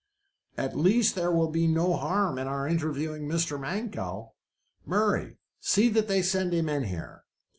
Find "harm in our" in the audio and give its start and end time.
1.95-2.67